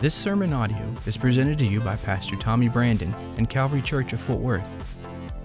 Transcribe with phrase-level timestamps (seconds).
[0.00, 4.20] This sermon audio is presented to you by Pastor Tommy Brandon and Calvary Church of
[4.20, 4.66] Fort Worth.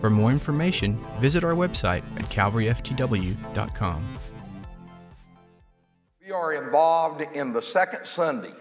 [0.02, 4.04] For more information, visit our website at calvaryftw.com.
[6.26, 8.52] We are involved in the second Sunday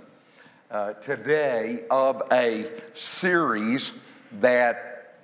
[0.71, 3.99] uh, today of a series
[4.41, 5.17] that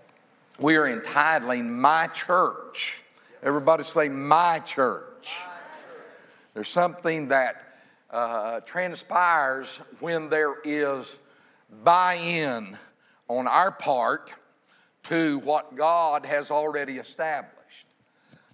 [0.58, 3.02] we are entitling My Church.
[3.42, 5.36] Everybody say, My Church.
[6.54, 7.73] There's something that
[8.14, 11.18] uh, transpires when there is
[11.82, 12.78] buy in
[13.26, 14.32] on our part
[15.02, 17.86] to what God has already established.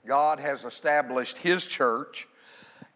[0.06, 2.26] God has established His church,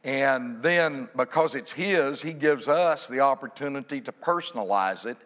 [0.03, 5.19] and then because it's His, He gives us the opportunity to personalize it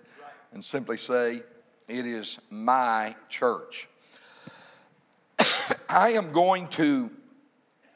[0.53, 1.43] and simply say,
[1.87, 3.89] It is my church.
[5.89, 7.13] I am going to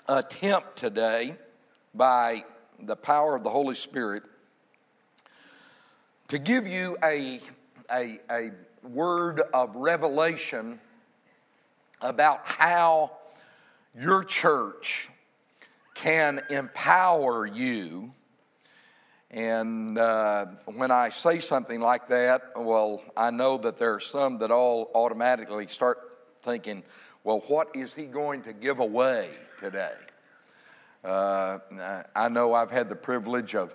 [0.09, 1.37] attempt today
[1.93, 2.45] by
[2.83, 4.23] the power of the Holy Spirit
[6.29, 7.41] to give you a,
[7.93, 8.51] a, a
[8.83, 10.81] word of revelation
[12.01, 13.13] about how
[13.99, 15.09] your church
[15.95, 18.13] can empower you.
[19.31, 24.39] And uh, when I say something like that, well, I know that there are some
[24.39, 25.99] that all automatically start
[26.43, 26.83] thinking,
[27.25, 29.95] well, what is he going to give away today?
[31.05, 31.59] Uh,
[32.15, 33.75] I know I've had the privilege of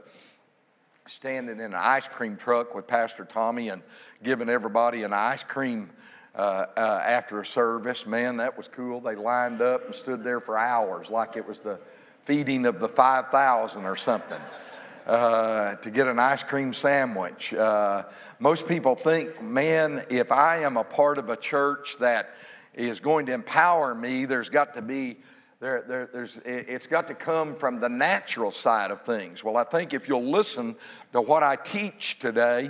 [1.07, 3.81] standing in an ice cream truck with Pastor Tommy and
[4.23, 5.89] giving everybody an ice cream
[6.35, 8.05] uh, uh, after a service.
[8.05, 9.01] Man, that was cool.
[9.01, 11.79] They lined up and stood there for hours like it was the
[12.23, 14.41] feeding of the 5,000 or something.
[15.05, 17.53] Uh, to get an ice cream sandwich.
[17.53, 18.03] Uh,
[18.39, 22.35] most people think, man, if I am a part of a church that
[22.73, 25.17] is going to empower me, there's got to be
[25.59, 29.43] there, there, there's, it's got to come from the natural side of things.
[29.43, 30.75] Well, I think if you'll listen
[31.13, 32.69] to what I teach today,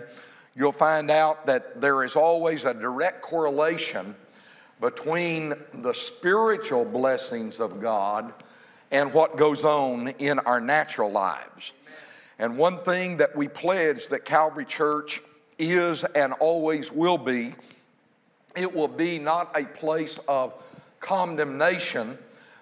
[0.55, 4.15] you'll find out that there is always a direct correlation
[4.79, 8.33] between the spiritual blessings of God
[8.89, 11.73] and what goes on in our natural lives.
[12.39, 15.21] And one thing that we pledge that Calvary Church
[15.59, 17.53] is and always will be,
[18.55, 20.53] it will be not a place of
[21.01, 22.17] condemnation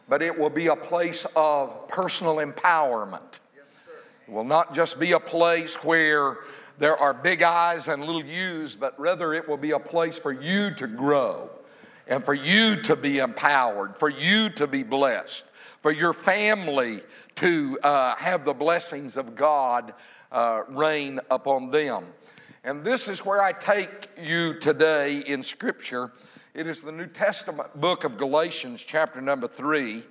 [0.07, 3.39] but it will be a place of personal empowerment.
[3.55, 3.79] Yes,
[4.27, 6.37] it will not just be a place where
[6.77, 10.31] there are big eyes and little U's, but rather it will be a place for
[10.31, 11.49] you to grow
[12.07, 15.45] and for you to be empowered, for you to be blessed,
[15.81, 17.01] for your family
[17.35, 19.93] to uh, have the blessings of God
[20.31, 22.05] uh, rain upon them.
[22.63, 26.11] And this is where I take you today in Scripture
[26.55, 30.03] it is the New Testament book of Galatians, chapter number three.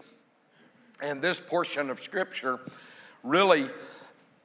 [1.01, 2.61] And this portion of Scripture
[3.23, 3.71] really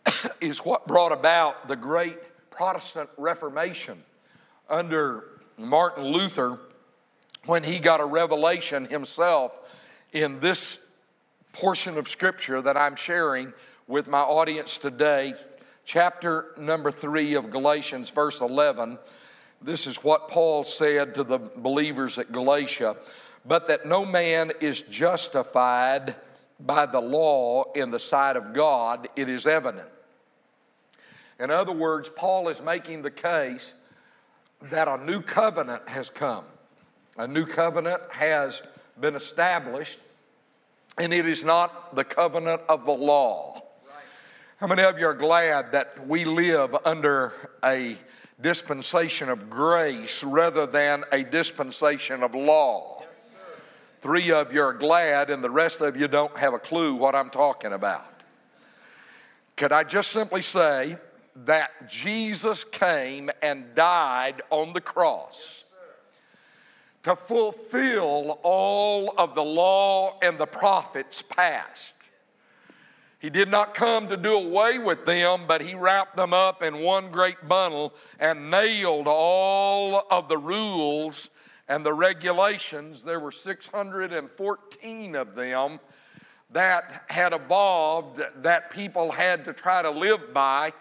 [0.41, 2.17] is what brought about the great
[2.51, 4.01] Protestant Reformation
[4.69, 5.25] under
[5.57, 6.57] Martin Luther
[7.47, 9.59] when he got a revelation himself
[10.13, 10.79] in this
[11.51, 13.51] portion of Scripture that I'm sharing
[13.87, 15.33] with my audience today,
[15.83, 18.97] chapter number three of Galatians, verse 11.
[19.61, 22.95] This is what Paul said to the believers at Galatia
[23.45, 26.15] but that no man is justified
[26.59, 29.87] by the law in the sight of God, it is evident.
[31.39, 33.73] In other words, Paul is making the case
[34.63, 36.43] that a new covenant has come.
[37.17, 38.61] A new covenant has
[38.99, 39.99] been established,
[40.97, 43.63] and it is not the covenant of the law.
[44.57, 47.31] How many of you are glad that we live under
[47.63, 47.95] a
[48.41, 53.03] dispensation of grace rather than a dispensation of law.
[53.99, 57.15] Three of you are glad, and the rest of you don't have a clue what
[57.15, 58.23] I'm talking about.
[59.57, 60.97] Could I just simply say
[61.45, 65.69] that Jesus came and died on the cross?
[67.03, 71.98] to fulfill all of the law and the prophets past.
[73.19, 76.79] He did not come to do away with them, but he wrapped them up in
[76.79, 81.29] one great bundle and nailed all of the rules
[81.67, 83.03] and the regulations.
[83.03, 85.79] There were 614 of them
[86.51, 90.71] that had evolved that people had to try to live by.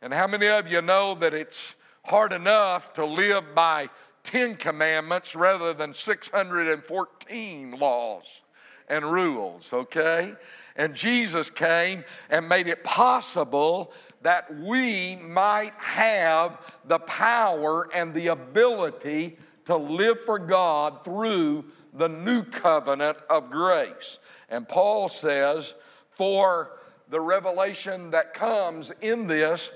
[0.00, 3.88] And how many of you know that it's hard enough to live by
[4.22, 8.44] 10 commandments rather than 614 laws
[8.88, 10.34] and rules, okay?
[10.80, 13.92] And Jesus came and made it possible
[14.22, 19.36] that we might have the power and the ability
[19.66, 24.20] to live for God through the new covenant of grace.
[24.48, 25.74] And Paul says,
[26.08, 26.78] for
[27.10, 29.72] the revelation that comes in this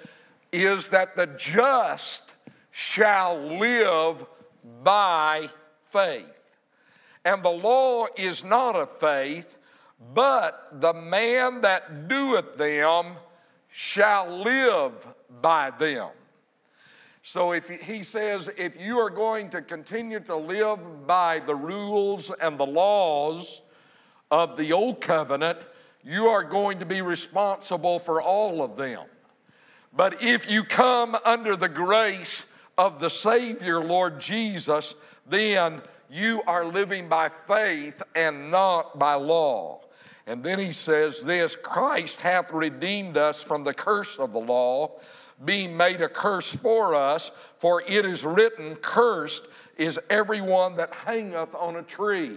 [0.52, 2.32] is that the just
[2.70, 4.24] shall live
[4.82, 5.50] by
[5.82, 6.40] faith.
[7.26, 9.58] And the law is not of faith,
[10.12, 13.06] but the man that doeth them
[13.68, 15.06] shall live
[15.40, 16.08] by them.
[17.22, 22.30] So if he says, if you are going to continue to live by the rules
[22.30, 23.62] and the laws
[24.30, 25.66] of the old covenant,
[26.04, 29.04] you are going to be responsible for all of them.
[29.96, 32.46] But if you come under the grace
[32.76, 34.94] of the Savior, Lord Jesus,
[35.26, 35.80] then
[36.10, 39.80] you are living by faith and not by law.
[40.26, 44.98] And then he says this Christ hath redeemed us from the curse of the law,
[45.44, 51.54] being made a curse for us, for it is written, Cursed is everyone that hangeth
[51.54, 52.36] on a tree.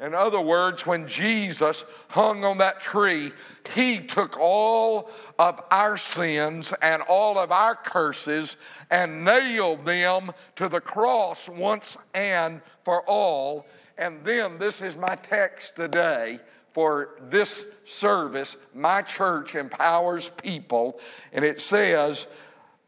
[0.00, 3.32] In other words, when Jesus hung on that tree,
[3.74, 5.10] he took all
[5.40, 8.56] of our sins and all of our curses
[8.90, 13.66] and nailed them to the cross once and for all.
[13.98, 16.38] And then, this is my text today
[16.78, 18.56] for this service.
[18.72, 21.00] My church empowers people,
[21.32, 22.28] and it says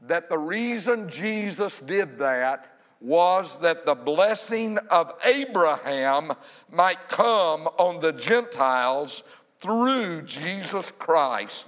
[0.03, 2.69] that the reason Jesus did that
[3.01, 6.31] was that the blessing of Abraham
[6.71, 9.25] might come on the Gentiles
[9.59, 11.67] through Jesus Christ,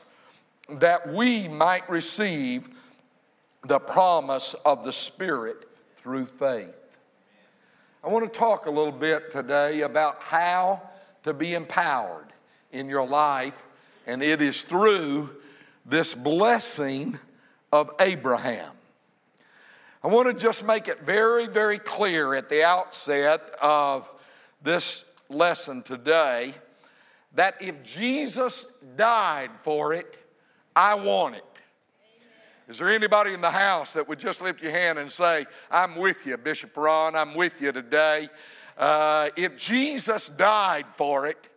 [0.68, 2.68] that we might receive
[3.64, 5.66] the promise of the Spirit
[5.96, 6.72] through faith.
[8.04, 10.82] I want to talk a little bit today about how
[11.24, 12.28] to be empowered
[12.72, 13.62] in your life,
[14.06, 15.30] and it is through
[15.86, 17.18] this blessing
[17.72, 18.70] of Abraham.
[20.02, 24.10] I want to just make it very, very clear at the outset of
[24.62, 26.54] this lesson today
[27.34, 28.66] that if Jesus
[28.96, 30.18] died for it,
[30.74, 31.44] I want it.
[32.68, 35.96] Is there anybody in the house that would just lift your hand and say, I'm
[35.96, 38.28] with you, Bishop Ron, I'm with you today?
[38.76, 41.48] Uh, if Jesus died for it,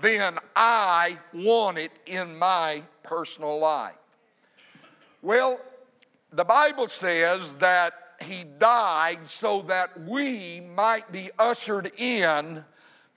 [0.00, 3.94] then I want it in my personal life.
[5.20, 5.60] Well,
[6.32, 7.92] the Bible says that
[8.22, 12.64] he died so that we might be ushered in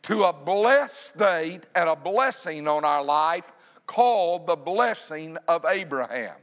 [0.04, 3.52] to a blessed state and a blessing on our life
[3.88, 6.36] called the blessing of Abraham.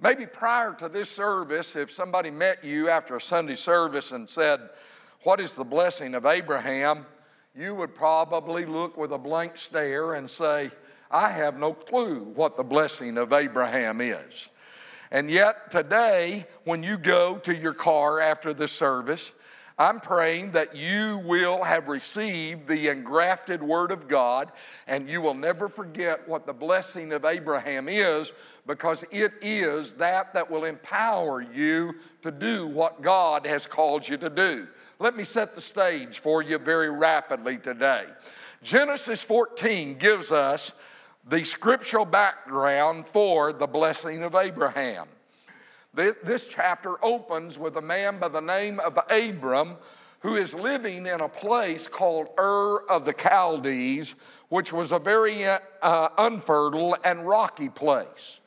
[0.00, 4.70] Maybe prior to this service, if somebody met you after a Sunday service and said,
[5.22, 7.06] What is the blessing of Abraham?
[7.54, 10.70] you would probably look with a blank stare and say,
[11.10, 14.50] I have no clue what the blessing of Abraham is.
[15.10, 19.34] And yet, today, when you go to your car after the service,
[19.76, 24.52] I'm praying that you will have received the engrafted Word of God
[24.86, 28.30] and you will never forget what the blessing of Abraham is
[28.66, 34.16] because it is that that will empower you to do what God has called you
[34.18, 34.68] to do.
[34.98, 38.04] Let me set the stage for you very rapidly today.
[38.62, 40.74] Genesis 14 gives us
[41.26, 45.06] the scriptural background for the blessing of Abraham.
[45.94, 49.76] This, this, chapter opens with a man by the name of Abram
[50.20, 54.14] who is living in a place called Ur of the Chaldees,
[54.50, 58.39] which was a very uh, unfertile and rocky place.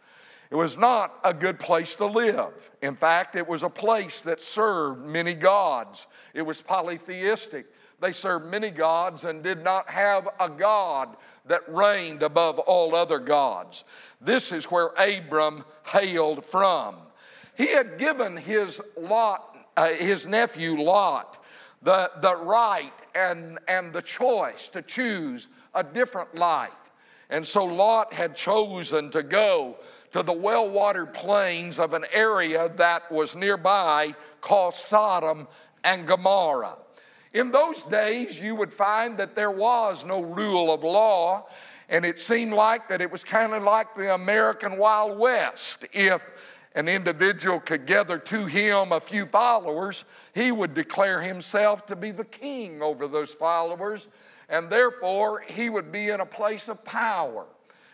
[0.53, 2.69] It was not a good place to live.
[2.83, 6.05] In fact, it was a place that served many gods.
[6.36, 7.65] It was polytheistic.
[8.00, 11.17] They served many gods and did not have a God
[11.48, 13.83] that reigned above all other gods.
[14.22, 16.98] This is where Abram hailed from.
[17.57, 21.43] He had given his Lot, uh, his nephew Lot,
[21.81, 26.83] the, the right and, and the choice to choose a different life.
[27.31, 29.77] And so Lot had chosen to go
[30.13, 35.48] to the well watered plains of an area that was nearby called Sodom
[35.84, 36.77] and Gomorrah.
[37.34, 41.48] In those days, you would find that there was no rule of law,
[41.89, 45.86] and it seemed like that it was kind of like the American Wild West.
[45.91, 46.24] If
[46.75, 50.05] an individual could gather to him a few followers,
[50.36, 54.08] he would declare himself to be the king over those followers,
[54.48, 57.48] and therefore he would be in a place of power.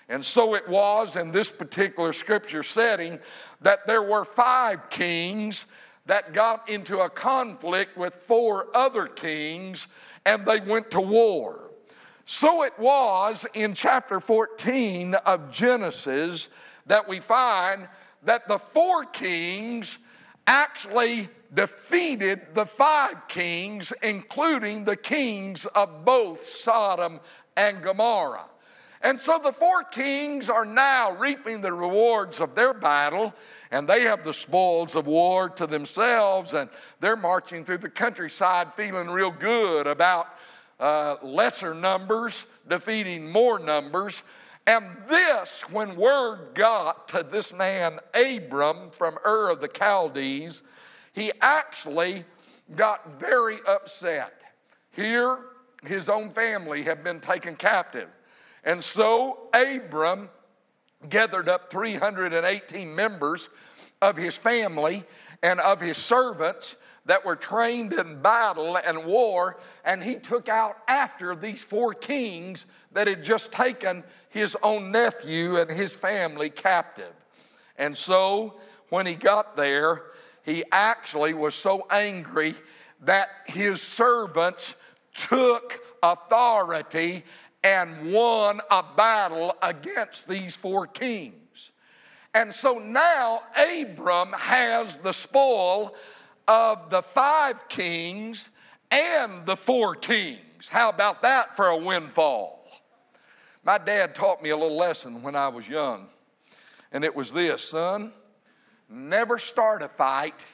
[0.10, 3.20] And so it was in this particular scripture setting
[3.62, 5.68] that there were five kings
[6.08, 9.88] that got into a conflict with four other kings
[10.26, 11.70] and they went to war.
[12.26, 16.50] So it was in chapter 14 of Genesis
[16.88, 17.88] that we find
[18.24, 20.00] that the four kings
[20.48, 27.20] actually defeated the five kings, including the kings of both Sodom
[27.56, 28.50] and Gomorrah.
[29.02, 33.34] And so the four kings are now reaping the rewards of their battle,
[33.72, 38.74] and they have the spoils of war to themselves, and they're marching through the countryside
[38.74, 40.28] feeling real good about
[40.80, 44.24] uh, lesser numbers defeating more numbers.
[44.68, 50.62] And this, when word got to this man Abram from Ur of the Chaldees,
[51.14, 52.26] he actually
[52.76, 54.34] got very upset.
[54.92, 55.40] Here,
[55.84, 58.10] his own family had been taken captive.
[58.64, 60.30] And so Abram
[61.08, 63.50] gathered up 318 members
[64.02, 65.04] of his family
[65.42, 66.76] and of his servants
[67.06, 72.66] that were trained in battle and war, and he took out after these four kings
[72.92, 77.14] that had just taken his own nephew and his family captive.
[77.78, 80.04] And so when he got there,
[80.44, 82.54] he actually was so angry
[83.02, 84.76] that his servants
[85.14, 87.24] took authority
[87.64, 91.72] and won a battle against these four kings.
[92.34, 95.96] And so now Abram has the spoil
[96.48, 98.52] of the five kings
[98.92, 100.70] and the four kings.
[100.70, 102.68] How about that for a windfall?
[103.64, 106.08] My dad taught me a little lesson when I was young,
[106.92, 108.14] and it was this son,
[108.90, 110.46] never start a fight,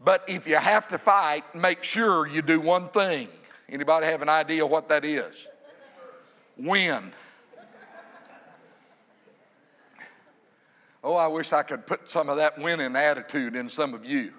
[0.00, 3.28] but if you have to fight, make sure you do one thing.
[3.68, 5.46] Anybody have an idea what that is?
[6.56, 7.12] Win.
[11.04, 14.32] Oh, I wish I could put some of that winning attitude in some of you.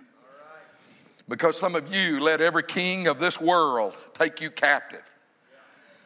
[1.30, 5.04] Because some of you let every king of this world take you captive.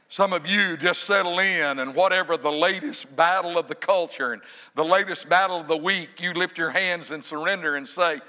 [0.09, 4.41] Some of you just settle in, and whatever the latest battle of the culture and
[4.75, 8.19] the latest battle of the week, you lift your hands and surrender and say,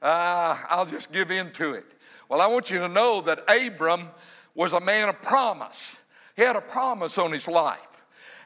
[0.00, 1.86] ah, I'll just give in to it.
[2.28, 4.10] Well, I want you to know that Abram
[4.54, 5.96] was a man of promise.
[6.36, 7.80] He had a promise on his life.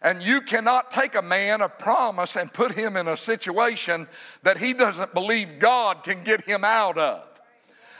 [0.00, 4.06] And you cannot take a man of promise and put him in a situation
[4.44, 7.28] that he doesn't believe God can get him out of.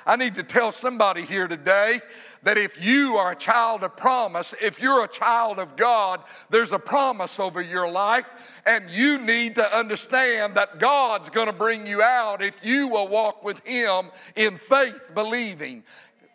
[0.09, 2.01] I need to tell somebody here today
[2.43, 6.73] that if you are a child of promise, if you're a child of God, there's
[6.73, 8.27] a promise over your life,
[8.65, 13.45] and you need to understand that God's to bring you out if you will walk
[13.45, 15.85] with Him in faith, believing.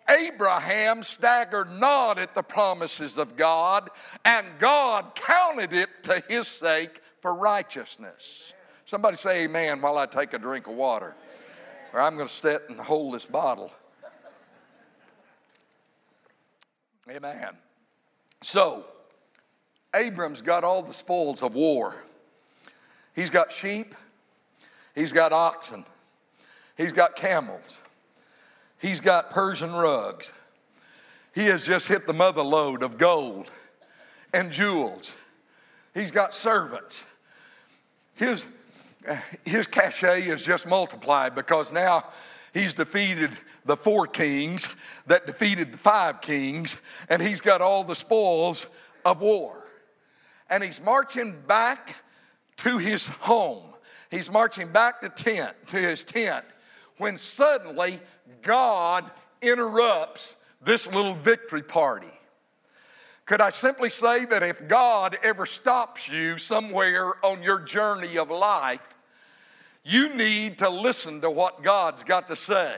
[0.09, 3.89] Abraham staggered not at the promises of God,
[4.25, 8.53] and God counted it to his sake for righteousness.
[8.85, 11.15] Somebody say amen while I take a drink of water
[11.93, 13.71] or I'm going to sit and hold this bottle.
[17.09, 17.55] Amen.
[18.41, 18.85] So,
[19.95, 21.95] Abram's got all the spoils of war.
[23.13, 23.93] He's got sheep,
[24.95, 25.85] he's got oxen,
[26.75, 27.79] he's got camels,
[28.83, 30.31] he's got Persian rugs.
[31.33, 33.49] He has just hit the mother lode of gold
[34.31, 35.17] and jewels.
[35.95, 37.03] He's got servants.
[38.13, 38.45] His
[39.43, 42.05] his cachet is just multiplied because now
[42.53, 43.31] he's defeated
[43.65, 44.69] the four kings
[45.07, 46.77] that defeated the five kings,
[47.09, 48.67] and he's got all the spoils
[49.03, 49.65] of war.
[50.49, 51.95] And he's marching back
[52.57, 53.73] to his home.
[54.09, 56.45] He's marching back to tent, to his tent,
[56.97, 57.99] when suddenly
[58.41, 59.09] God
[59.41, 62.07] interrupts this little victory party.
[63.25, 68.29] Could I simply say that if God ever stops you somewhere on your journey of
[68.29, 68.95] life,
[69.83, 72.77] you need to listen to what God's got to say.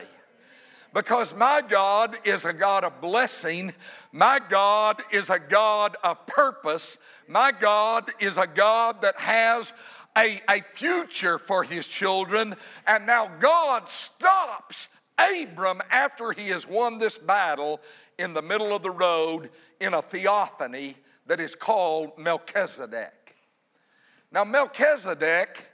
[0.92, 3.74] Because my God is a God of blessing.
[4.12, 6.96] My God is a God of purpose.
[7.28, 9.72] My God is a God that has
[10.16, 12.54] a, a future for his children.
[12.86, 17.80] And now God stops Abram after he has won this battle
[18.18, 20.96] in the middle of the road in a theophany
[21.26, 23.34] that is called Melchizedek.
[24.32, 25.64] Now, Melchizedek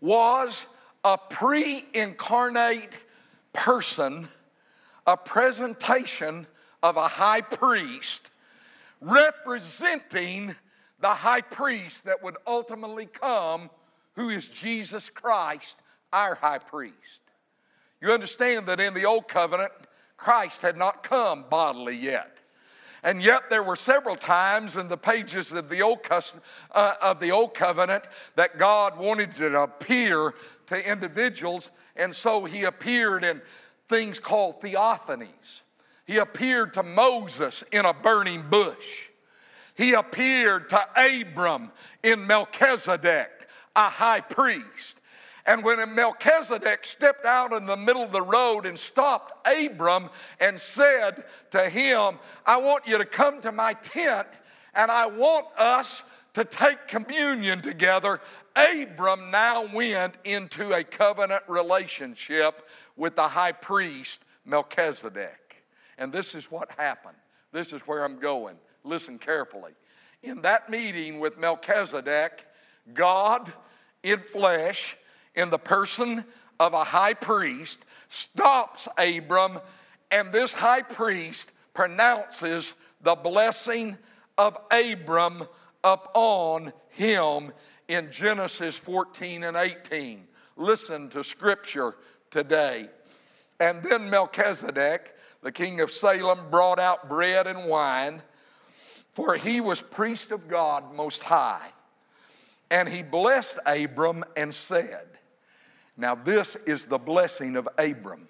[0.00, 0.66] was
[1.04, 2.98] a pre incarnate
[3.52, 4.28] person,
[5.06, 6.46] a presentation
[6.82, 8.30] of a high priest
[9.00, 10.54] representing
[11.00, 13.70] the high priest that would ultimately come,
[14.14, 15.76] who is Jesus Christ,
[16.12, 17.20] our high priest.
[18.00, 19.72] You understand that in the old covenant,
[20.16, 22.36] Christ had not come bodily yet.
[23.02, 26.00] And yet, there were several times in the pages of the Old,
[26.72, 28.02] uh, of the Old Covenant
[28.34, 30.34] that God wanted to appear
[30.66, 33.42] to individuals, and so He appeared in
[33.88, 35.62] things called theophanies.
[36.04, 39.10] He appeared to Moses in a burning bush.
[39.76, 41.70] He appeared to Abram
[42.02, 45.00] in Melchizedek, a high priest.
[45.46, 50.60] And when Melchizedek stepped out in the middle of the road and stopped Abram and
[50.60, 54.26] said to him, I want you to come to my tent
[54.74, 56.02] and I want us
[56.34, 58.20] to take communion together,
[58.56, 62.66] Abram now went into a covenant relationship
[62.96, 65.64] with the high priest Melchizedek.
[65.96, 67.16] And this is what happened.
[67.52, 68.56] This is where I'm going.
[68.86, 69.72] Listen carefully.
[70.22, 72.46] In that meeting with Melchizedek,
[72.94, 73.52] God
[74.02, 74.96] in flesh,
[75.34, 76.24] in the person
[76.60, 79.58] of a high priest, stops Abram,
[80.10, 83.98] and this high priest pronounces the blessing
[84.38, 85.44] of Abram
[85.82, 87.52] upon him
[87.88, 90.26] in Genesis 14 and 18.
[90.56, 91.96] Listen to scripture
[92.30, 92.88] today.
[93.60, 98.22] And then Melchizedek, the king of Salem, brought out bread and wine,
[99.16, 101.66] for he was priest of God Most High.
[102.70, 105.06] And he blessed Abram and said,
[105.96, 108.28] Now this is the blessing of Abram.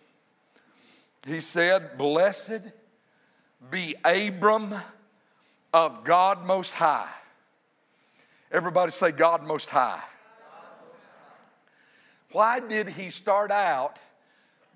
[1.27, 2.61] He said, Blessed
[3.69, 4.77] be Abram
[5.75, 7.11] of God Most High.
[8.53, 10.05] Everybody say, God Most High.
[12.31, 13.99] Why did he start out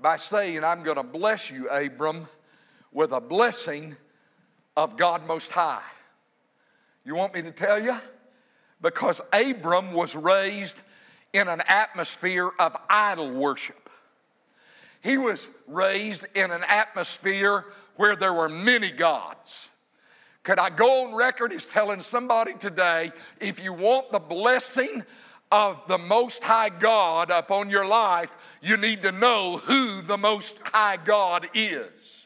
[0.03, 2.27] by saying, I'm going to bless you, Abram,
[2.91, 3.95] with a blessing
[4.77, 5.81] of God Most High?
[7.05, 7.97] You want me to tell you?
[8.81, 10.81] Because Abram was raised
[11.33, 13.89] in an atmosphere of idol worship.
[15.03, 17.65] He was raised in an atmosphere
[17.97, 19.69] where there were many gods.
[20.43, 25.05] Could I go on record as telling somebody today if you want the blessing
[25.53, 28.31] of the Most High God upon your life,
[28.63, 32.25] you need to know who the Most High God is.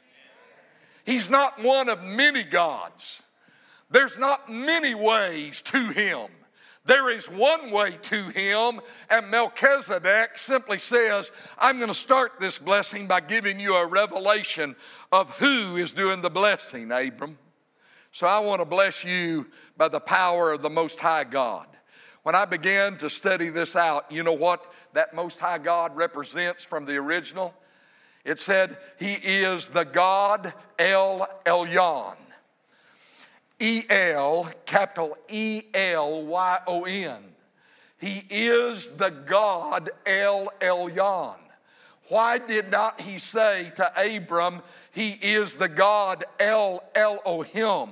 [1.05, 3.23] He's not one of many gods,
[3.95, 6.29] there's not many ways to Him.
[6.87, 12.59] There is one way to him, and Melchizedek simply says, I'm going to start this
[12.59, 14.77] blessing by giving you a revelation
[15.11, 17.39] of who is doing the blessing, Abram.
[18.13, 19.47] So I want to bless you
[19.79, 21.69] by the power of the Most High God.
[22.23, 26.65] When I began to study this out, you know what that Most High God represents
[26.65, 27.55] from the original?
[28.27, 32.17] It said, He is the God El Elyon.
[33.65, 37.17] E L, capital E L Y O N.
[37.97, 41.37] He is the God El Elyon.
[42.11, 44.61] Why did not he say to Abram,
[44.93, 47.89] He is the God El Elohim,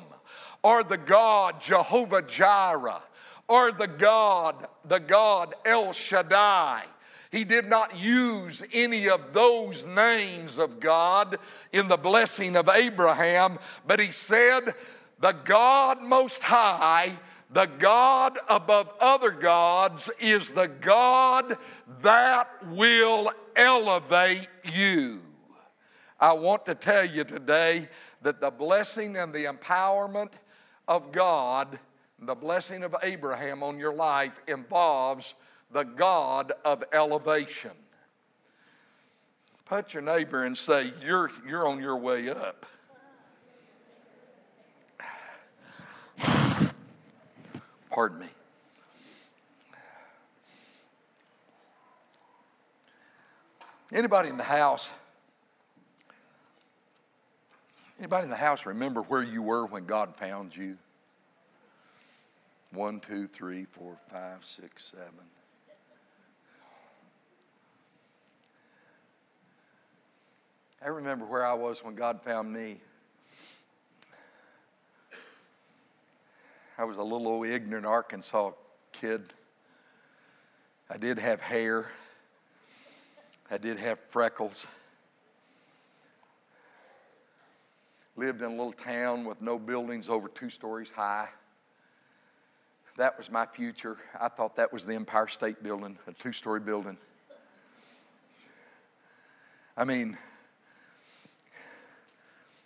[0.63, 3.03] or the God Jehovah Jireh,
[3.49, 6.83] or the God, the God El Shaddai?
[7.31, 11.39] He did not use any of those names of God
[11.73, 14.75] in the blessing of Abraham, but he said,
[15.23, 17.13] the God Most High,
[17.49, 21.57] the God above other gods, is the God
[22.01, 25.23] that will elevate you.
[26.19, 27.89] I want to tell you today
[28.23, 30.33] that the blessing and the empowerment
[30.89, 31.79] of God,
[32.19, 35.37] the blessing of Abraham on your life, involves
[35.71, 37.71] the God of elevation.
[39.67, 42.67] Put your neighbor and say, You're, you're on your way up.
[47.93, 48.27] Pardon me.
[53.93, 54.91] Anybody in the house?
[57.99, 60.79] Anybody in the house remember where you were when God found you?
[62.73, 65.27] One, two, three, four, five, six, seven.
[70.83, 72.81] I remember where I was when God found me.
[76.83, 78.51] I was a little old ignorant Arkansas
[78.91, 79.23] kid.
[80.91, 81.87] I did have hair.
[83.49, 84.67] I did have freckles.
[88.17, 91.29] Lived in a little town with no buildings over two stories high.
[92.97, 93.99] That was my future.
[94.21, 96.99] I thought that was the Empire State Building, a two story building.
[99.77, 100.19] I mean,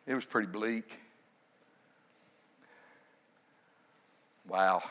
[0.07, 1.01] it was pretty bleak.
[4.49, 4.83] Wow.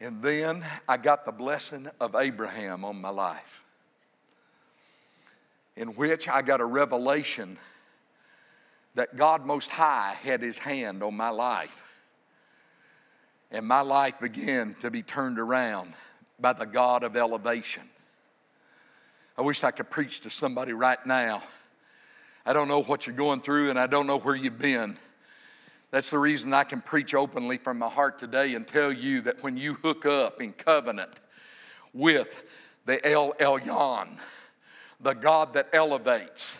[0.00, 3.62] And then I got the blessing of Abraham on my life,
[5.76, 7.56] in which I got a revelation
[8.94, 11.84] that God Most High had His hand on my life.
[13.50, 15.94] And my life began to be turned around
[16.40, 17.84] by the God of elevation.
[19.38, 21.42] I wish I could preach to somebody right now.
[22.44, 24.98] I don't know what you're going through, and I don't know where you've been.
[25.92, 29.42] That's the reason I can preach openly from my heart today and tell you that
[29.42, 31.20] when you hook up in covenant
[31.92, 32.42] with
[32.86, 34.16] the El Elyon,
[34.98, 36.58] the God that elevates,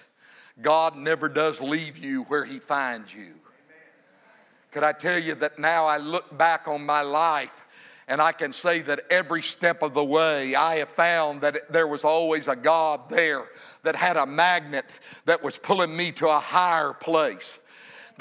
[0.61, 3.33] God never does leave you where He finds you.
[4.71, 7.65] Could I tell you that now I look back on my life
[8.09, 11.87] and I can say that every step of the way, I have found that there
[11.87, 13.47] was always a God there
[13.83, 14.85] that had a magnet
[15.25, 17.61] that was pulling me to a higher place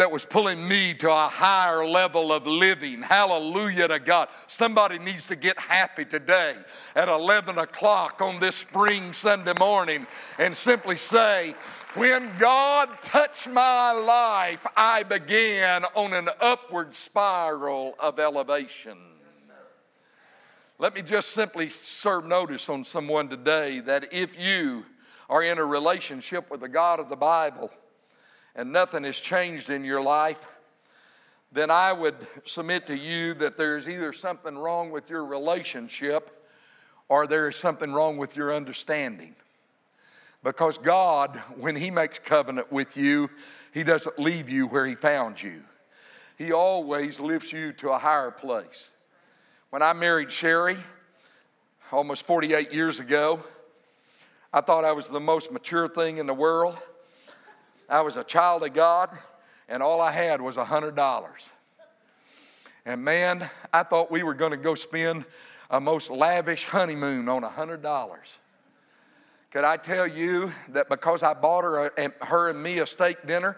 [0.01, 3.03] that was pulling me to a higher level of living.
[3.03, 4.29] Hallelujah to God.
[4.47, 6.55] Somebody needs to get happy today
[6.95, 10.07] at 11 o'clock on this spring Sunday morning
[10.39, 11.53] and simply say,
[11.93, 18.97] when God touched my life, I began on an upward spiral of elevation.
[20.79, 24.83] Let me just simply serve notice on someone today that if you
[25.29, 27.69] are in a relationship with the God of the Bible
[28.55, 30.47] and nothing has changed in your life,
[31.51, 36.47] then I would submit to you that there's either something wrong with your relationship
[37.09, 39.35] or there is something wrong with your understanding.
[40.43, 43.29] Because God, when He makes covenant with you,
[43.73, 45.63] He doesn't leave you where He found you.
[46.37, 48.89] He always lifts you to a higher place.
[49.69, 50.77] When I married Sherry,
[51.91, 53.39] almost 48 years ago,
[54.53, 56.77] I thought I was the most mature thing in the world.
[57.91, 59.09] I was a child of God,
[59.67, 61.51] and all I had was $100.
[62.85, 65.25] And man, I thought we were going to go spend
[65.69, 68.15] a most lavish honeymoon on $100.
[69.51, 73.27] Could I tell you that because I bought her, a, her and me a steak
[73.27, 73.57] dinner,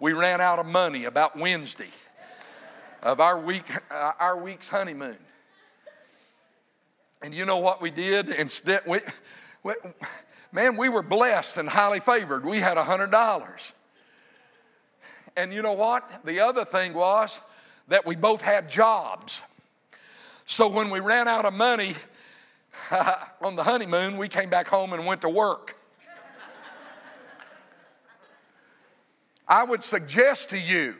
[0.00, 1.90] we ran out of money about Wednesday
[3.02, 5.18] of our week, uh, our week's honeymoon.
[7.22, 8.30] And you know what we did?
[8.30, 9.00] Instead, we,
[9.62, 9.74] we,
[10.54, 12.44] man, we were blessed and highly favored.
[12.44, 13.72] We had a $100.
[15.36, 16.24] And you know what?
[16.24, 17.40] The other thing was
[17.88, 19.42] that we both had jobs.
[20.46, 21.94] So when we ran out of money
[23.42, 25.76] on the honeymoon, we came back home and went to work.
[29.48, 30.94] I would suggest to you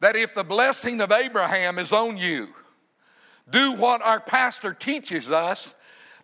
[0.00, 2.48] that if the blessing of Abraham is on you,
[3.48, 5.74] do what our pastor teaches us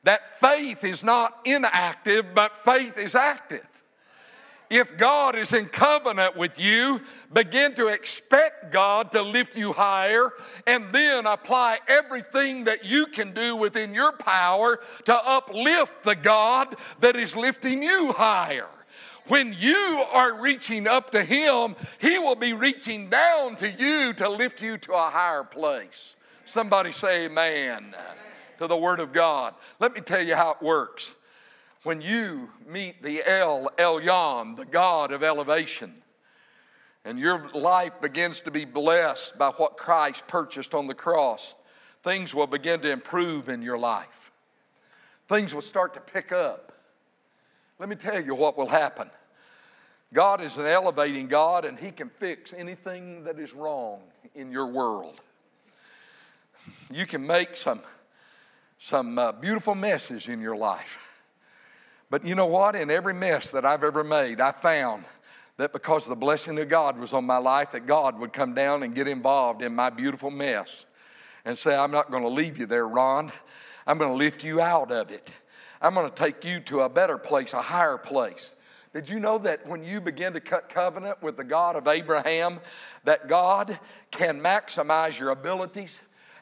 [0.05, 3.67] that faith is not inactive, but faith is active.
[4.71, 7.01] If God is in covenant with you,
[7.33, 10.31] begin to expect God to lift you higher
[10.67, 16.77] and then apply everything that you can do within your power to uplift the God
[17.01, 18.69] that is lifting you higher.
[19.29, 24.29] When you are reaching up to Him, He will be reaching down to you to
[24.29, 26.15] lift you to a higher place.
[26.45, 27.95] Somebody say amen
[28.59, 29.55] to the Word of God.
[29.81, 31.15] Let me tell you how it works.
[31.85, 35.95] When you meet the El Elyon, the God of elevation,
[37.05, 41.55] and your life begins to be blessed by what Christ purchased on the cross,
[42.03, 44.31] things will begin to improve in your life.
[45.29, 46.73] Things will start to pick up.
[47.79, 49.09] Let me tell you what will happen.
[50.13, 54.01] God is an elevating God, and He can fix anything that is wrong
[54.35, 55.21] in your world.
[56.91, 57.81] You can make some,
[58.79, 61.23] some uh, beautiful messes in your life.
[62.11, 62.75] But you know what?
[62.75, 65.05] In every mess that I've ever made, I found
[65.59, 68.83] that because the blessing of God was on my life, that God would come down
[68.83, 70.87] and get involved in my beautiful mess
[71.45, 73.33] and say, I'm not going to leave you there, Ron.
[73.87, 75.31] I'm going to lift you out of it.
[75.83, 78.55] I'm going to take you to a better place, a higher place.
[78.95, 82.61] Did you know that when you begin to cut covenant with the God of Abraham,
[83.05, 83.79] that God
[84.11, 86.01] can maximize your abilities?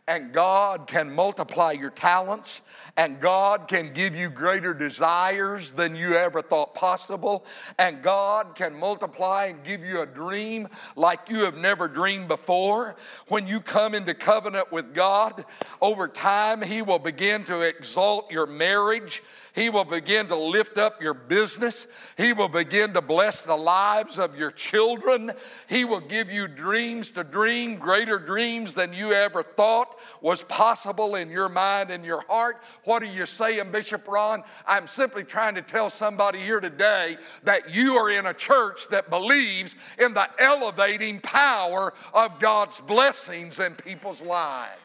[0.09, 2.63] And God can multiply your talents,
[2.97, 7.45] and God can give you greater desires than you ever thought possible,
[7.79, 12.97] and God can multiply and give you a dream like you have never dreamed before.
[13.29, 15.45] When you come into covenant with God,
[15.83, 19.23] over time, He will begin to exalt your marriage.
[19.57, 21.87] He will begin to lift up your business.
[22.19, 25.33] He will begin to bless the lives of your children.
[25.67, 31.15] He will give you dreams to dream, greater dreams than you ever thought was possible
[31.15, 32.63] in your mind and your heart.
[32.85, 34.43] What are you saying, Bishop Ron?
[34.67, 39.09] I'm simply trying to tell somebody here today that you are in a church that
[39.09, 44.77] believes in the elevating power of God's blessings in people's lives.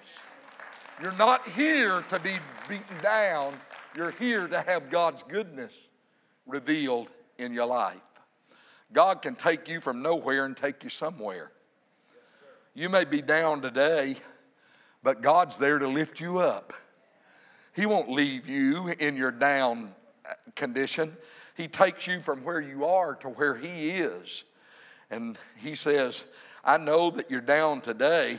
[1.03, 2.35] You're not here to be
[2.69, 3.57] beaten down
[3.95, 5.73] you're here to have God's goodness
[6.45, 7.97] revealed in your life.
[8.93, 11.51] God can take you from nowhere and take you somewhere.
[12.73, 14.15] you may be down today,
[15.03, 16.73] but God's there to lift you up.
[17.73, 19.93] He won't leave you in your down
[20.55, 21.15] condition.
[21.55, 24.43] He takes you from where you are to where He is.
[25.09, 26.25] And He says,
[26.63, 28.37] I know that you're down today,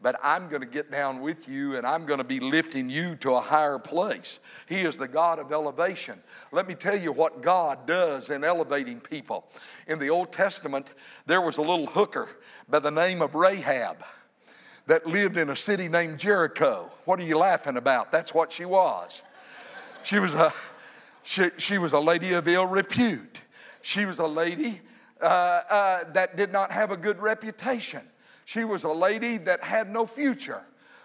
[0.00, 3.16] but I'm going to get down with you and I'm going to be lifting you
[3.16, 4.40] to a higher place.
[4.68, 6.20] He is the God of elevation.
[6.52, 9.46] Let me tell you what God does in elevating people.
[9.86, 10.92] In the Old Testament,
[11.24, 12.28] there was a little hooker
[12.68, 14.04] by the name of Rahab
[14.86, 16.90] that lived in a city named Jericho.
[17.04, 18.12] What are you laughing about?
[18.12, 19.22] That's what she was.
[20.02, 20.52] She was a,
[21.22, 23.42] she, she was a lady of ill repute.
[23.82, 24.80] She was a lady
[25.20, 28.02] uh, uh, that did not have a good reputation.
[28.46, 30.62] She was a lady that had no future.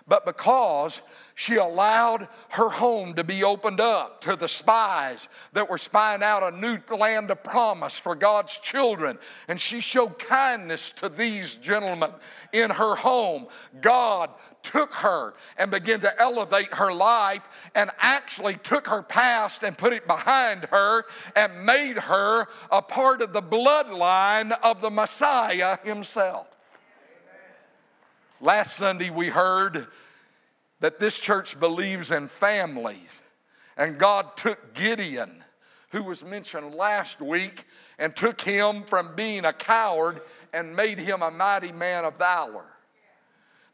[0.08, 1.02] But because
[1.34, 6.44] she allowed her home to be opened up to the spies that were spying out
[6.44, 12.12] a new land of promise for God's children, and she showed kindness to these gentlemen
[12.54, 13.48] in her home,
[13.80, 14.30] God
[14.62, 19.94] took her and began to elevate her life and actually took her past and put
[19.94, 26.51] it behind her and made her a part of the bloodline of the Messiah himself.
[28.44, 29.86] Last Sunday, we heard
[30.80, 33.22] that this church believes in families,
[33.78, 35.44] and God took Gideon,
[35.92, 37.66] who was mentioned last week,
[38.00, 40.22] and took him from being a coward
[40.54, 42.66] and made him a mighty man of valor.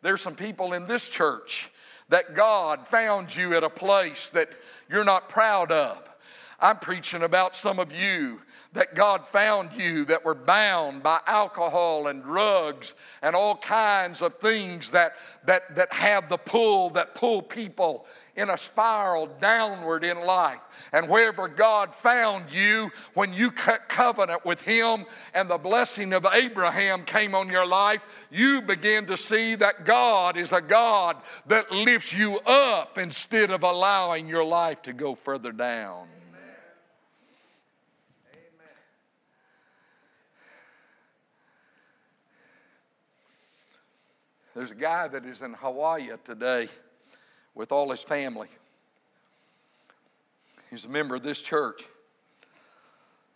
[0.02, 1.72] There's some people in this church
[2.10, 4.50] that God found you at a place that
[4.90, 6.10] you're not proud of.
[6.60, 8.42] I'm preaching about some of you
[8.74, 14.36] that God found you that were bound by alcohol and drugs and all kinds of
[14.36, 15.16] things that,
[15.46, 20.60] that, that have the pull, that pull people in a spiral downward in life.
[20.94, 26.26] And wherever God found you, when you cut covenant with Him and the blessing of
[26.32, 31.18] Abraham came on your life, you begin to see that God is a God
[31.48, 36.08] that lifts you up instead of allowing your life to go further down.
[44.58, 46.68] There's a guy that is in Hawaii today
[47.54, 48.48] with all his family.
[50.72, 51.84] He's a member of this church.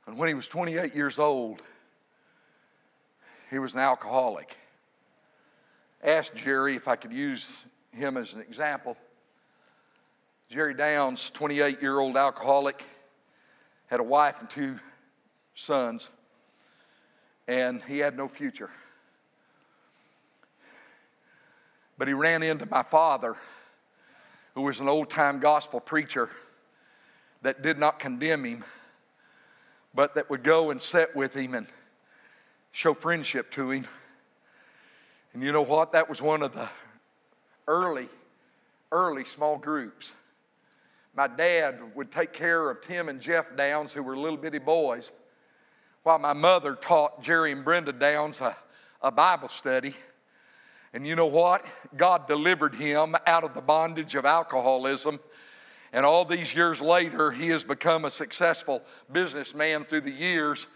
[0.08, 1.62] And when he was 28 years old,
[3.52, 4.58] he was an alcoholic.
[6.04, 7.56] Asked Jerry if I could use
[7.92, 8.98] him as an example.
[10.50, 12.84] Jerry Downs, 28 year old alcoholic,
[13.86, 14.80] had a wife and two
[15.54, 16.10] sons,
[17.48, 18.72] and he had no future.
[22.02, 23.36] But he ran into my father,
[24.56, 26.32] who was an old time gospel preacher
[27.44, 28.66] that did not condemn him,
[29.94, 31.68] but that would go and sit with him and
[32.72, 33.88] show friendship to him.
[35.34, 35.92] And you know what?
[35.92, 36.68] That was one of the
[37.68, 38.10] early,
[38.92, 40.12] early small groups.
[41.16, 45.12] My dad would take care of Tim and Jeff Downs, who were little bitty boys,
[46.02, 48.58] while my mother taught Jerry and Brenda Downs a,
[49.04, 49.94] a Bible study.
[50.93, 51.65] And you know what?
[51.95, 55.19] God delivered him out of the bondage of alcoholism.
[55.93, 60.67] And all these years later, he has become a successful businessman through the years.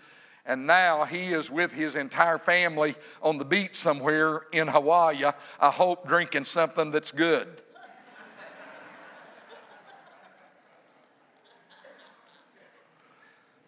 [0.45, 5.25] And now he is with his entire family on the beach somewhere in Hawaii,
[5.59, 7.61] I hope drinking something that's good.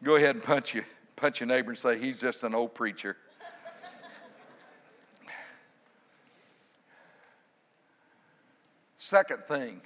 [0.03, 0.83] Go ahead and punch you,
[1.15, 3.17] punch your neighbor and say, he's just an old preacher.
[9.07, 9.79] Second thing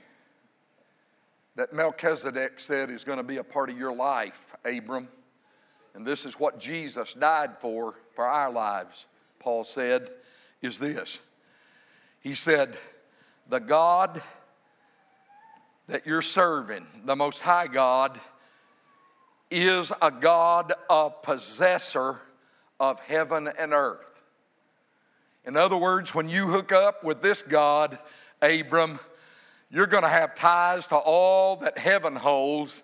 [1.55, 5.09] that Melchizedek said is going to be a part of your life, Abram,
[5.93, 9.05] and this is what Jesus died for, for our lives,
[9.37, 10.09] Paul said,
[10.63, 11.21] is this.
[12.21, 12.75] He said,
[13.47, 14.23] The God
[15.85, 18.19] that you're serving, the Most High God,
[19.51, 22.19] is a God a possessor
[22.79, 24.23] of heaven and earth.
[25.45, 27.99] In other words, when you hook up with this God,
[28.41, 28.99] Abram,
[29.71, 32.83] you're going to have ties to all that heaven holds,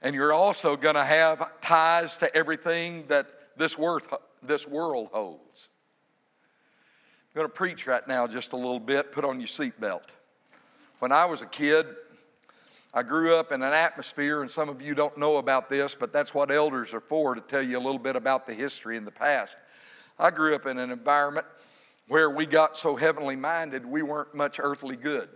[0.00, 3.26] and you're also going to have ties to everything that
[3.56, 5.68] this, worth, this world holds.
[7.34, 9.12] I'm going to preach right now just a little bit.
[9.12, 10.04] Put on your seatbelt.
[11.00, 11.86] When I was a kid,
[12.94, 16.14] I grew up in an atmosphere, and some of you don't know about this, but
[16.14, 19.04] that's what elders are for to tell you a little bit about the history in
[19.04, 19.54] the past.
[20.18, 21.46] I grew up in an environment
[22.08, 25.28] where we got so heavenly minded we weren't much earthly good.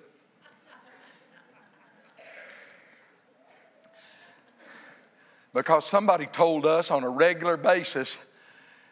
[5.53, 8.19] Because somebody told us on a regular basis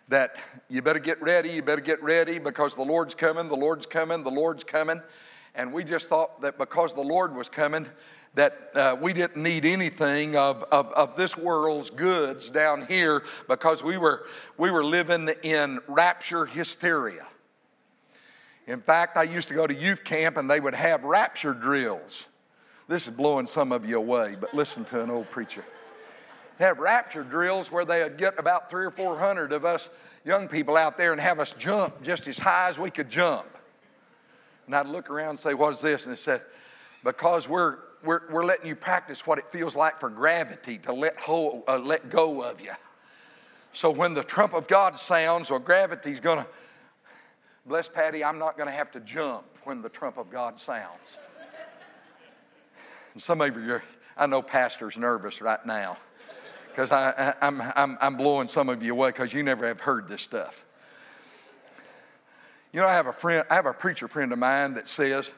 [0.08, 0.36] that
[0.68, 4.24] you better get ready, you better get ready because the Lord's coming, the Lord's coming,
[4.24, 5.02] the Lord's coming.
[5.54, 7.86] And we just thought that because the Lord was coming,
[8.34, 13.82] that uh, we didn't need anything of, of, of, this world's goods down here because
[13.82, 17.26] we were, we were living in rapture hysteria.
[18.66, 22.26] In fact, I used to go to youth camp and they would have rapture drills.
[22.86, 25.64] This is blowing some of you away, but listen to an old preacher.
[26.58, 29.88] They have rapture drills where they'd get about three or four hundred of us
[30.24, 33.46] young people out there and have us jump just as high as we could jump.
[34.66, 36.04] And I'd look around and say, What is this?
[36.04, 36.42] And they said,
[37.04, 41.18] Because we're, we're, we're letting you practice what it feels like for gravity to let,
[41.20, 42.72] hold, uh, let go of you.
[43.70, 46.46] So when the trump of God sounds, or gravity's to
[47.66, 51.18] Bless Patty, I'm not to have to jump when the trump of God sounds.
[53.12, 53.80] And some of you,
[54.16, 55.98] I know Pastor's nervous right now
[56.70, 60.22] because I'm, I'm, I'm blowing some of you away because you never have heard this
[60.22, 60.64] stuff.
[62.72, 65.32] You know, I have a friend, I have a preacher friend of mine that says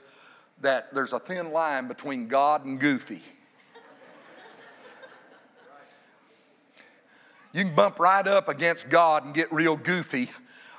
[0.61, 3.23] that there's a thin line between God and goofy.
[7.53, 10.29] You can bump right up against God and get real goofy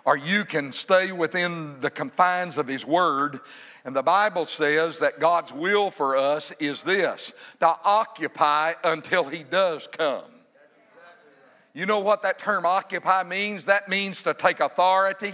[0.06, 3.40] or you can stay within the confines of His Word.
[3.86, 9.44] And the Bible says that God's will for us is this to occupy until He
[9.44, 10.24] does come.
[11.74, 13.66] You know what that term occupy means?
[13.66, 15.34] That means to take authority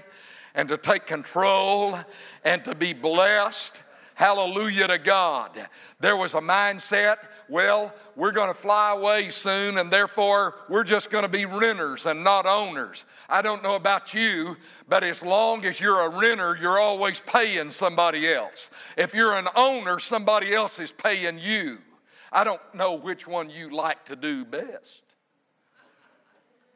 [0.54, 1.97] and to take control
[2.43, 3.84] and to be blessed
[4.17, 5.52] Hallelujah to God.
[6.00, 11.12] There was a mindset, well, we're going to fly away soon, and therefore we're just
[11.12, 13.06] going to be renters and not owners.
[13.30, 14.58] I don't know about you,
[14.89, 18.71] but as long as you're a renter, you're always paying somebody else.
[18.97, 21.78] If you're an owner, somebody else is paying you.
[22.32, 25.04] I don't know which one you like to do best.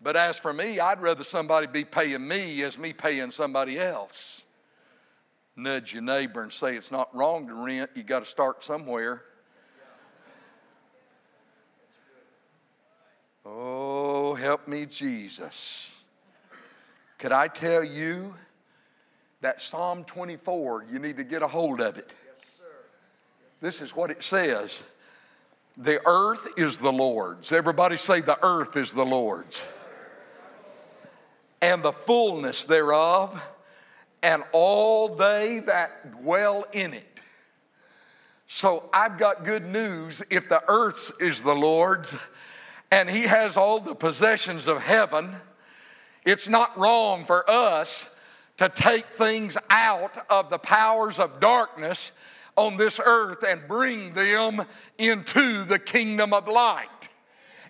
[0.03, 4.41] But as for me, I'd rather somebody be paying me as me paying somebody else
[5.55, 9.23] nudge your neighbor and say it's not wrong to rent, you got to start somewhere.
[13.45, 15.99] Oh, help me, Jesus.
[17.17, 18.35] Could I tell you
[19.41, 22.13] that Psalm 24, you need to get a hold of it?
[22.27, 22.63] Yes, sir.
[23.59, 24.83] This is what it says
[25.75, 27.51] The earth is the Lord's.
[27.51, 29.63] Everybody say, The earth is the Lord's.
[31.61, 33.41] And the fullness thereof
[34.23, 37.19] and all they that dwell in it.
[38.47, 40.21] So I've got good news.
[40.29, 42.15] If the earth is the Lord's
[42.91, 45.35] and He has all the possessions of heaven,
[46.25, 48.13] it's not wrong for us
[48.57, 52.11] to take things out of the powers of darkness
[52.55, 54.63] on this earth and bring them
[54.97, 57.09] into the kingdom of light.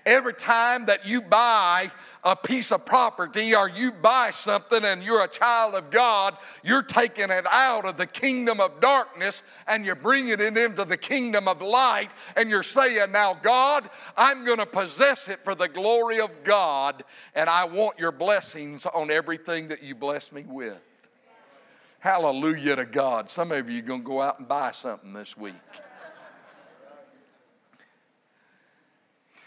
[0.05, 1.91] Every time that you buy
[2.23, 6.81] a piece of property or you buy something and you're a child of God, you're
[6.81, 11.47] taking it out of the kingdom of darkness and you're bringing it into the kingdom
[11.47, 16.19] of light and you're saying, Now, God, I'm going to possess it for the glory
[16.19, 17.03] of God
[17.35, 20.81] and I want your blessings on everything that you bless me with.
[21.99, 23.29] Hallelujah to God.
[23.29, 25.53] Some of you are going to go out and buy something this week.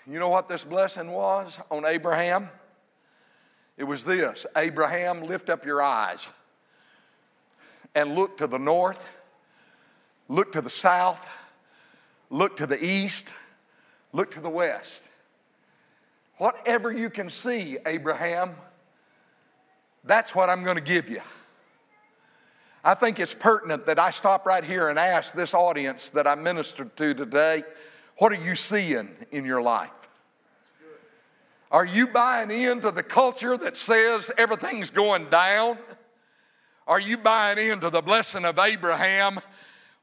[0.06, 2.50] You know what this blessing was on Abraham?
[3.76, 6.28] It was this Abraham, lift up your eyes
[7.94, 9.10] and look to the north,
[10.28, 11.28] look to the south,
[12.28, 13.32] look to the east,
[14.12, 15.02] look to the west.
[16.36, 18.56] Whatever you can see, Abraham,
[20.04, 21.22] that's what I'm going to give you.
[22.84, 26.34] I think it's pertinent that I stop right here and ask this audience that I
[26.34, 27.62] ministered to today
[28.18, 29.90] what are you seeing in your life?
[31.70, 35.76] Are you buying into the culture that says everything's going down?
[36.86, 39.40] Are you buying into the blessing of Abraham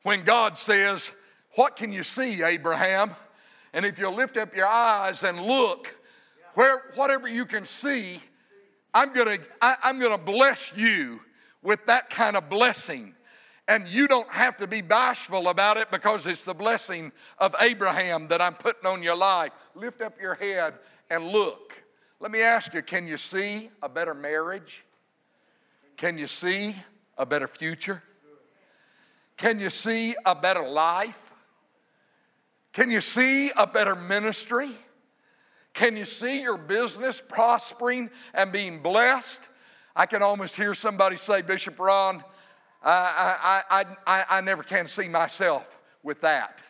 [0.04, 1.12] when God says,
[1.56, 3.12] What can you see, Abraham?
[3.72, 5.96] And if you lift up your eyes and look,
[6.56, 8.20] where, whatever you can see,
[8.94, 11.22] I'm gonna, I, I'm gonna bless you
[11.62, 13.14] with that kind of blessing.
[13.72, 18.28] And you don't have to be bashful about it because it's the blessing of Abraham
[18.28, 19.54] that I'm putting on your life.
[19.76, 20.74] Lift up your head
[21.10, 21.82] and look.
[22.20, 24.84] Let me ask you can you see a better marriage?
[25.96, 26.76] Can you see
[27.18, 28.04] a better future?
[29.38, 31.32] Can you see a better life?
[32.74, 34.70] Can you see a better ministry?
[35.74, 39.48] Can you see your business prospering and being blessed?
[39.96, 42.22] I can almost hear somebody say, Bishop Ron,
[42.84, 46.62] I, I, I, I, never can see myself with that.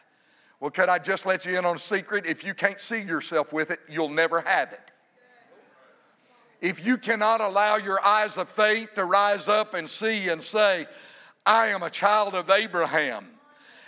[0.59, 2.25] Well, could I just let you in on a secret?
[2.25, 4.91] If you can't see yourself with it, you'll never have it.
[6.59, 10.85] If you cannot allow your eyes of faith to rise up and see and say,
[11.45, 13.25] I am a child of Abraham,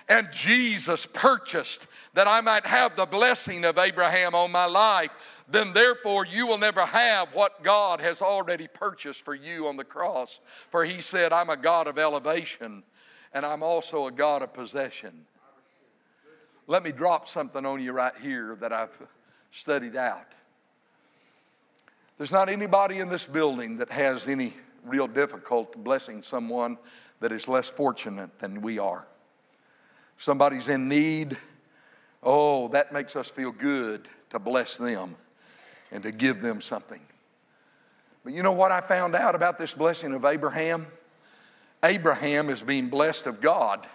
[0.09, 5.11] and Jesus purchased that I might have the blessing of Abraham on my life,
[5.47, 9.83] then therefore you will never have what God has already purchased for you on the
[9.83, 10.39] cross.
[10.69, 12.83] For he said, I'm a God of elevation
[13.33, 15.25] and I'm also a God of possession.
[16.67, 18.97] Let me drop something on you right here that I've
[19.51, 20.27] studied out.
[22.17, 24.53] There's not anybody in this building that has any
[24.85, 26.77] real difficulty blessing someone
[27.19, 29.05] that is less fortunate than we are.
[30.17, 31.37] Somebody's in need.
[32.21, 35.17] Oh, that makes us feel good to bless them
[35.93, 36.99] and to give them something.
[38.25, 40.87] But you know what I found out about this blessing of Abraham?
[41.83, 43.85] Abraham is being blessed of God.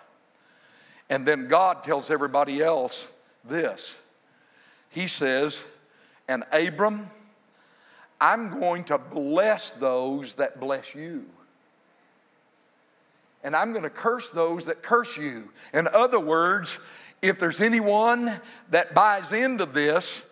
[1.11, 3.11] And then God tells everybody else
[3.45, 4.01] this
[4.91, 5.67] He says,
[6.29, 7.09] And Abram,
[8.21, 11.27] I'm going to bless those that bless you.
[13.43, 15.51] And I'm going to curse those that curse you.
[15.73, 16.79] In other words,
[17.23, 18.41] if there's anyone
[18.71, 20.28] that buys into this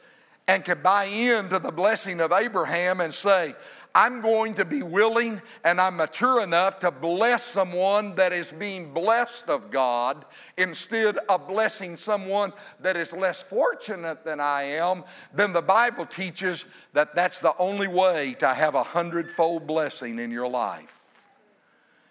[0.48, 3.54] and can buy into the blessing of Abraham and say,
[3.94, 8.92] I'm going to be willing and I'm mature enough to bless someone that is being
[8.92, 10.24] blessed of God
[10.56, 15.02] instead of blessing someone that is less fortunate than I am,
[15.34, 20.30] then the Bible teaches that that's the only way to have a hundredfold blessing in
[20.30, 21.24] your life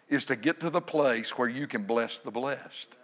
[0.10, 2.98] is to get to the place where you can bless the blessed.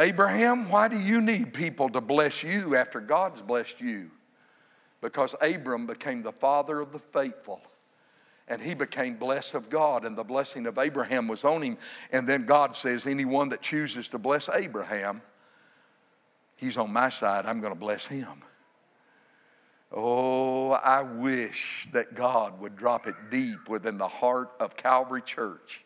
[0.00, 4.10] Abraham, why do you need people to bless you after God's blessed you?
[5.00, 7.60] because Abram became the father of the faithful.
[8.48, 11.78] And he became blessed of God, and the blessing of Abraham was on him.
[12.10, 15.22] And then God says, Anyone that chooses to bless Abraham,
[16.56, 17.46] he's on my side.
[17.46, 18.42] I'm going to bless him.
[19.92, 25.84] Oh, I wish that God would drop it deep within the heart of Calvary Church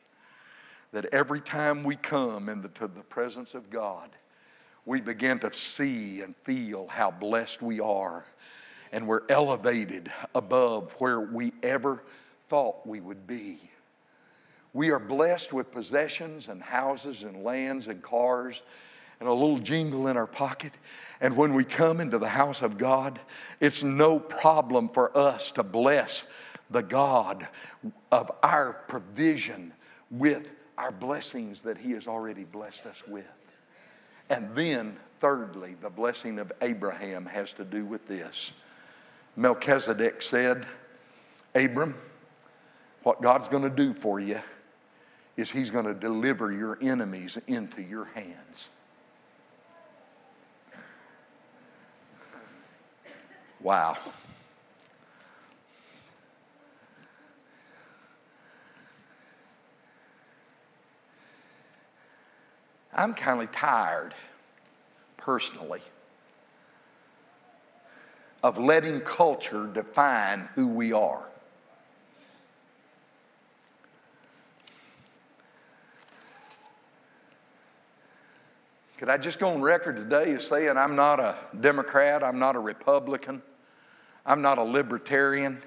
[0.94, 4.08] that every time we come into the, presence of God,
[4.86, 8.24] we begin to see and feel how blessed we are
[8.92, 12.04] and we're elevated above where we ever
[12.46, 13.58] thought we would be.
[14.72, 18.62] We are blessed with possessions and houses and lands and cars
[19.18, 20.74] and a little jingle in our pocket.
[21.20, 23.18] And when we come into the house of God,
[23.58, 26.24] it's no problem for us to bless
[26.70, 27.48] the God
[28.12, 29.72] of our provision
[30.08, 33.24] with our blessings that He has already blessed us with.
[34.30, 38.52] And then, thirdly, the blessing of Abraham has to do with this
[39.36, 40.64] Melchizedek said,
[41.54, 41.94] Abram,
[43.02, 44.40] what God's going to do for you
[45.36, 48.68] is He's going to deliver your enemies into your hands.
[53.60, 53.96] Wow.
[62.94, 64.14] I'm kind of tired,
[65.16, 65.80] personally
[68.44, 71.30] of letting culture define who we are.
[78.98, 82.54] Could I just go on record today as saying I'm not a Democrat, I'm not
[82.54, 83.42] a Republican,
[84.26, 85.62] I'm not a libertarian?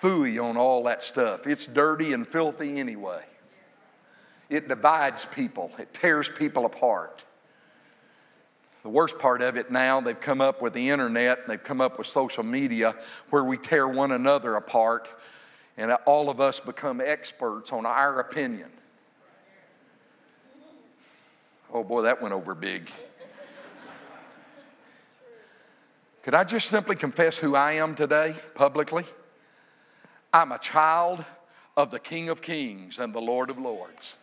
[0.00, 1.48] Fooey on all that stuff.
[1.48, 3.22] It's dirty and filthy anyway.
[4.52, 7.24] It divides people, it tears people apart.
[8.82, 11.96] The worst part of it now, they've come up with the internet, they've come up
[11.96, 12.94] with social media
[13.30, 15.08] where we tear one another apart,
[15.78, 18.68] and all of us become experts on our opinion.
[21.72, 22.90] Oh boy, that went over big.
[26.24, 29.04] Could I just simply confess who I am today publicly?
[30.30, 31.24] I'm a child
[31.74, 34.16] of the King of Kings and the Lord of Lords.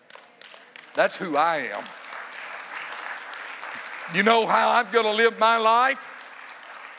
[0.96, 1.84] That's who I am.
[4.14, 6.06] You know how I'm going to live my life?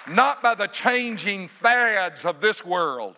[0.09, 3.17] Not by the changing fads of this world,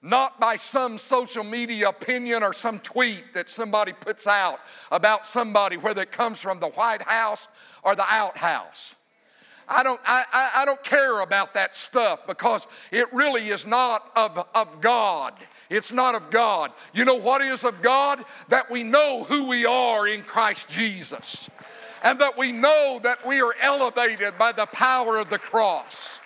[0.00, 4.60] not by some social media opinion or some tweet that somebody puts out
[4.90, 7.48] about somebody, whether it comes from the White House
[7.82, 8.94] or the outhouse.
[9.68, 14.46] I don't, I, I don't care about that stuff because it really is not of,
[14.52, 15.34] of God.
[15.70, 16.72] It's not of God.
[16.92, 18.22] You know what is of God?
[18.48, 21.48] That we know who we are in Christ Jesus
[22.02, 26.20] and that we know that we are elevated by the power of the cross.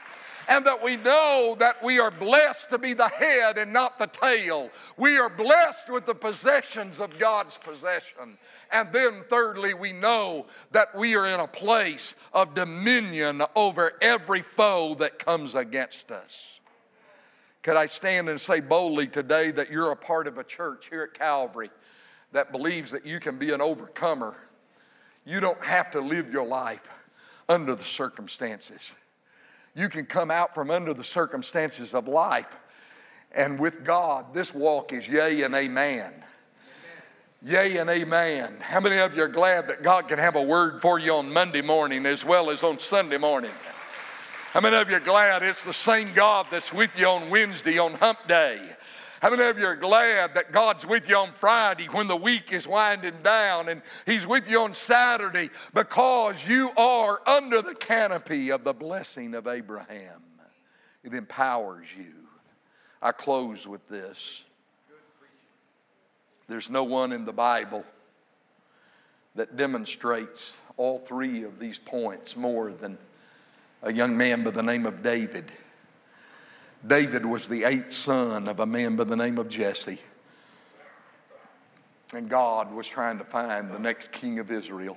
[0.46, 4.06] And that we know that we are blessed to be the head and not the
[4.06, 4.68] tail.
[4.98, 8.36] We are blessed with the possessions of God's possession.
[8.70, 14.42] And then, thirdly, we know that we are in a place of dominion over every
[14.42, 16.60] foe that comes against us.
[17.64, 21.02] Could I stand and say boldly today that you're a part of a church here
[21.02, 21.70] at Calvary
[22.32, 24.36] that believes that you can be an overcomer,
[25.24, 26.86] you don't have to live your life
[27.48, 28.94] under the circumstances.
[29.74, 32.54] You can come out from under the circumstances of life.
[33.32, 36.12] And with God, this walk is yea and amen.
[37.42, 38.58] Yea and amen.
[38.60, 41.32] How many of you are glad that God can have a word for you on
[41.32, 43.52] Monday morning as well as on Sunday morning?
[44.54, 47.76] How many of you are glad it's the same God that's with you on Wednesday
[47.76, 48.60] on hump day?
[49.20, 52.52] How many of you are glad that God's with you on Friday when the week
[52.52, 58.52] is winding down and He's with you on Saturday because you are under the canopy
[58.52, 60.22] of the blessing of Abraham?
[61.02, 62.14] It empowers you.
[63.02, 64.44] I close with this.
[66.46, 67.84] There's no one in the Bible
[69.34, 72.98] that demonstrates all three of these points more than
[73.84, 75.52] a young man by the name of David.
[76.86, 79.98] David was the eighth son of a man by the name of Jesse.
[82.14, 84.96] And God was trying to find the next king of Israel.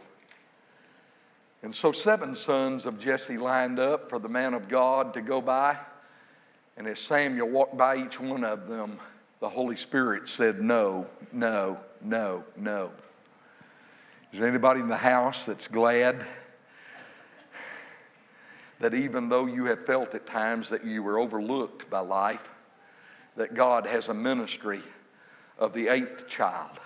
[1.64, 5.42] And so seven sons of Jesse lined up for the man of God to go
[5.42, 5.78] by.
[6.78, 9.00] And as Samuel walked by each one of them,
[9.42, 12.92] the Holy Spirit said, No, no, no, no.
[14.32, 16.26] Is there anybody in the house that's glad
[18.80, 22.50] that even though you have felt at times that you were overlooked by life,
[23.36, 24.82] that God has a ministry
[25.58, 26.80] of the eighth child.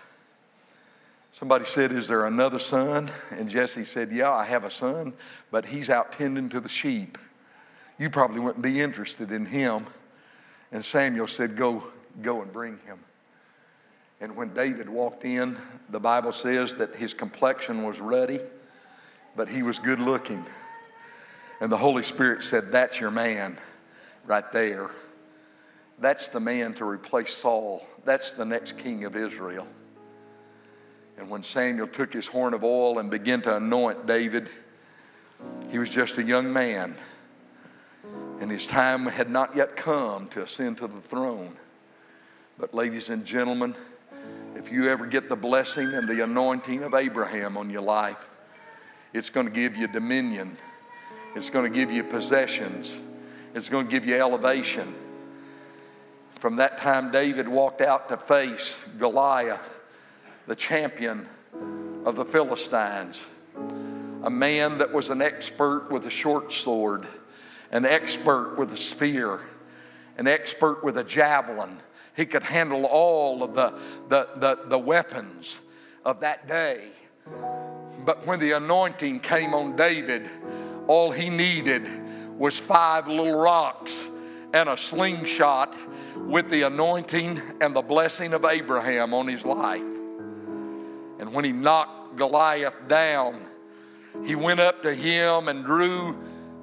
[1.34, 3.10] Somebody said, Is there another son?
[3.32, 5.14] And Jesse said, Yeah, I have a son,
[5.50, 7.18] but he's out tending to the sheep.
[7.98, 9.86] You probably wouldn't be interested in him.
[10.72, 11.84] And Samuel said, Go,
[12.22, 13.00] go and bring him.
[14.20, 15.58] And when David walked in,
[15.90, 18.40] the Bible says that his complexion was ruddy,
[19.36, 20.46] but he was good looking.
[21.62, 23.58] And the Holy Spirit said, That's your man
[24.26, 24.90] right there.
[26.00, 27.86] That's the man to replace Saul.
[28.04, 29.68] That's the next king of Israel.
[31.20, 34.50] And when Samuel took his horn of oil and began to anoint David,
[35.70, 36.96] he was just a young man.
[38.40, 41.58] And his time had not yet come to ascend to the throne.
[42.58, 43.76] But, ladies and gentlemen,
[44.56, 48.30] if you ever get the blessing and the anointing of Abraham on your life,
[49.14, 50.58] it's going to give you dominion
[51.36, 53.00] it's going to give you possessions.
[53.54, 54.94] It's going to give you elevation.
[56.32, 59.74] From that time, David walked out to face Goliath,
[60.48, 61.28] the champion
[62.06, 63.24] of the Philistines,
[64.24, 67.08] a man that was an expert with a short sword,
[67.72, 69.40] an expert with a spear,
[70.18, 71.80] an expert with a javelin.
[72.16, 73.74] He could handle all of the,
[74.10, 75.62] the, the, the weapons
[76.04, 76.90] of that day.
[78.06, 80.30] But when the anointing came on David,
[80.88, 81.90] all he needed
[82.38, 84.10] was five little rocks
[84.54, 85.76] and a slingshot
[86.18, 89.82] with the anointing and the blessing of Abraham on his life.
[91.20, 93.48] And when he knocked Goliath down,
[94.26, 96.18] he went up to him and drew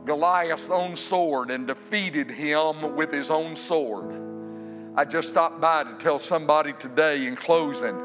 [0.05, 4.19] Goliath's own sword and defeated him with his own sword.
[4.97, 7.97] I just stopped by to tell somebody today in closing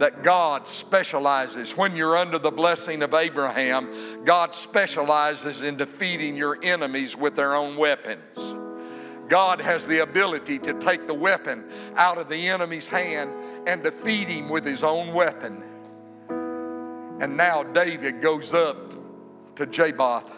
[0.00, 1.76] that God specializes.
[1.76, 7.54] When you're under the blessing of Abraham, God specializes in defeating your enemies with their
[7.54, 8.22] own weapons.
[9.28, 11.64] God has the ability to take the weapon
[11.96, 13.30] out of the enemy's hand
[13.68, 15.62] and defeat him with his own weapon.
[17.20, 18.94] And now David goes up
[19.56, 20.32] to Jaboth,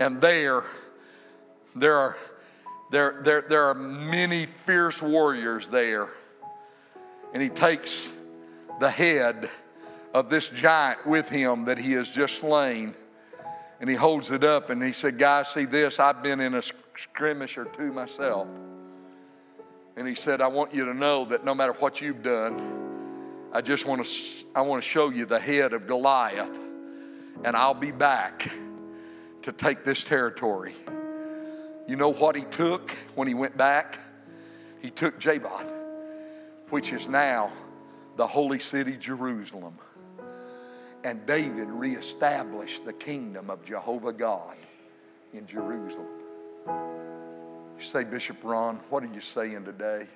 [0.00, 0.64] and there,
[1.74, 2.18] there are,
[2.90, 6.08] there, there, there are many fierce warriors there.
[7.32, 8.12] And he takes
[8.80, 9.48] the head
[10.14, 12.94] of this giant with him that he has just slain.
[13.80, 16.00] And he holds it up and he said, Guys, see this?
[16.00, 16.62] I've been in a
[16.96, 18.48] skirmish or two myself.
[19.96, 22.86] And he said, I want you to know that no matter what you've done,
[23.52, 26.58] I just want to, I want to show you the head of Goliath,
[27.44, 28.50] and I'll be back
[29.42, 30.74] to take this territory.
[31.86, 33.98] You know what he took when he went back?
[34.82, 35.72] He took Jaboth,
[36.68, 37.50] which is now
[38.16, 39.78] the holy city Jerusalem.
[41.04, 44.56] And David reestablished the kingdom of Jehovah God
[45.32, 46.06] in Jerusalem.
[46.66, 50.06] You say, Bishop Ron, what are you saying today?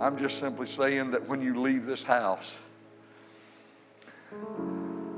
[0.00, 2.58] I'm just simply saying that when you leave this house,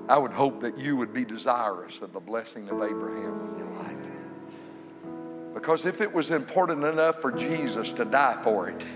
[0.08, 3.82] I would hope that you would be desirous of the blessing of Abraham in your
[3.82, 5.54] life.
[5.54, 8.86] Because if it was important enough for Jesus to die for it,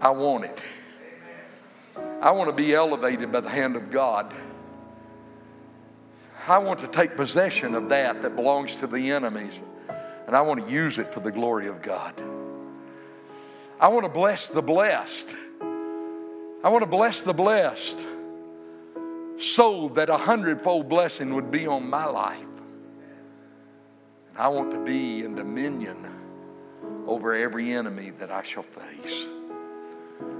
[0.00, 0.62] I want it.
[1.96, 4.32] I want to be elevated by the hand of God.
[6.46, 9.60] I want to take possession of that that belongs to the enemies,
[10.26, 12.14] and I want to use it for the glory of God.
[13.80, 15.34] I want to bless the blessed.
[15.60, 18.04] I want to bless the blessed
[19.38, 22.46] so that a hundredfold blessing would be on my life.
[24.30, 26.10] And I want to be in dominion
[27.06, 29.26] over every enemy that I shall face.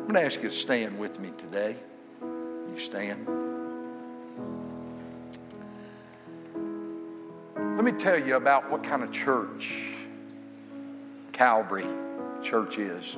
[0.04, 1.76] I'm going to ask you to stand with me today.
[2.20, 3.26] You stand.
[7.56, 9.94] Let me tell you about what kind of church
[11.32, 11.86] Calvary
[12.42, 13.16] Church is.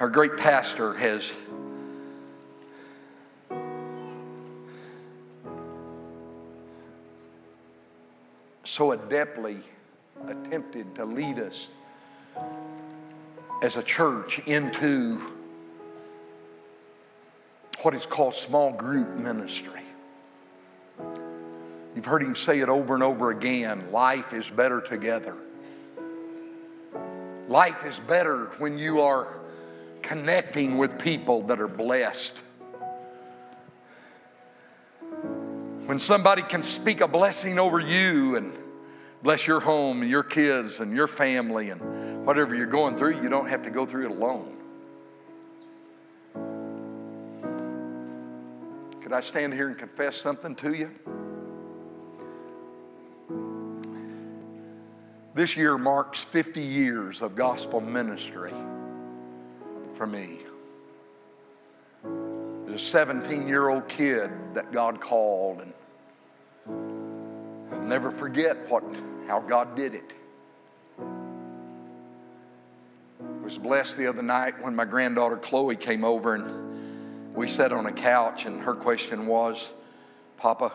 [0.00, 1.38] Our great pastor has
[8.64, 9.60] so adeptly
[10.26, 11.68] attempted to lead us
[13.64, 15.18] as a church into
[17.80, 19.80] what is called small group ministry.
[21.96, 25.34] You've heard him say it over and over again life is better together.
[27.48, 29.32] Life is better when you are
[30.02, 32.36] connecting with people that are blessed.
[35.86, 38.52] When somebody can speak a blessing over you and
[39.22, 43.28] bless your home and your kids and your family and whatever you're going through, you
[43.28, 44.56] don't have to go through it alone.
[49.02, 50.90] Could I stand here and confess something to you?
[55.34, 58.52] This year marks 50 years of gospel ministry
[59.92, 60.38] for me.
[62.66, 65.72] There's a 17 year old kid that God called, and
[67.72, 68.84] I'll never forget what,
[69.26, 70.14] how God did it.
[73.44, 77.86] Was blessed the other night when my granddaughter Chloe came over and we sat on
[77.86, 79.72] a couch, and her question was,
[80.38, 80.72] Papa,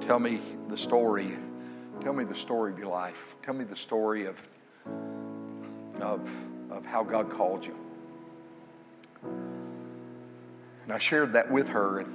[0.00, 1.36] tell me the story
[2.00, 3.36] Tell me the story of your life.
[3.42, 4.48] Tell me the story of,
[6.00, 6.30] of,
[6.70, 7.76] of how God called you.
[10.84, 12.10] And I shared that with her, and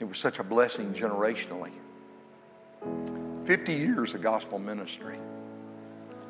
[0.00, 1.72] it was such a blessing generationally.
[3.44, 5.18] 50 years of gospel ministry.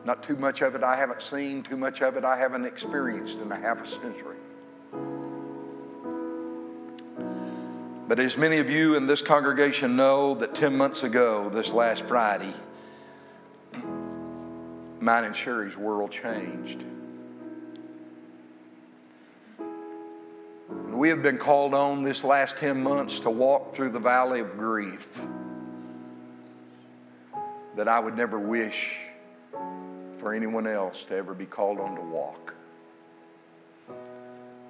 [0.05, 3.41] Not too much of it I haven't seen, too much of it I haven't experienced
[3.41, 4.37] in a half a century.
[8.09, 12.07] But as many of you in this congregation know, that 10 months ago, this last
[12.07, 12.53] Friday,
[15.01, 16.83] mine and Sherry's world changed.
[20.69, 24.59] We have been called on this last 10 months to walk through the valley of
[24.59, 25.25] grief
[27.77, 29.10] that I would never wish
[30.21, 32.53] for anyone else to ever be called on to walk.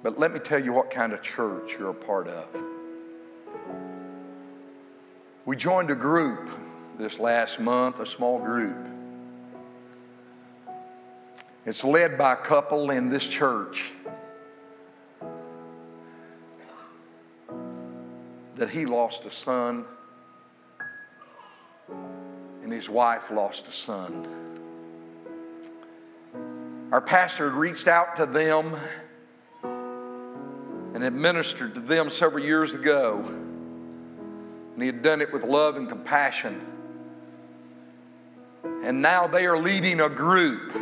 [0.01, 2.47] But let me tell you what kind of church you're a part of.
[5.45, 6.49] We joined a group
[6.97, 8.77] this last month, a small group.
[11.65, 13.91] It's led by a couple in this church
[18.55, 19.83] that he lost a son
[22.63, 24.50] and his wife lost a son.
[26.91, 28.75] Our pastor had reached out to them
[29.63, 33.23] and administered to them several years ago.
[34.73, 36.59] And he had done it with love and compassion.
[38.83, 40.73] And now they are leading a group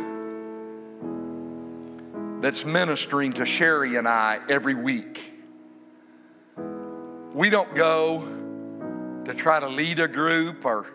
[2.42, 5.32] that's ministering to Sherry and I every week.
[7.32, 8.24] We don't go
[9.26, 10.86] to try to lead a group or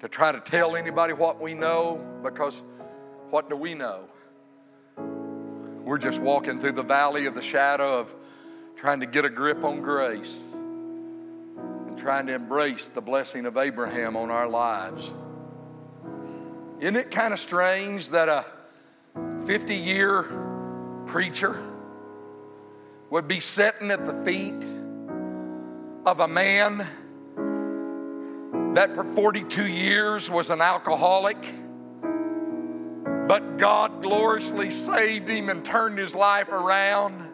[0.00, 2.62] to try to tell anybody what we know because
[3.28, 4.04] what do we know?
[5.88, 8.14] We're just walking through the valley of the shadow of
[8.76, 10.38] trying to get a grip on grace
[11.56, 15.10] and trying to embrace the blessing of Abraham on our lives.
[16.78, 18.44] Isn't it kind of strange that a
[19.46, 20.24] 50 year
[21.06, 21.58] preacher
[23.08, 24.62] would be sitting at the feet
[26.04, 26.86] of a man
[28.74, 31.38] that for 42 years was an alcoholic,
[33.28, 37.30] but God gloriously saved him and turned his life around.